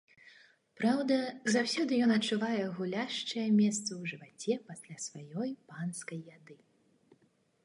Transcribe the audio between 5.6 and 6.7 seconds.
панскай яды.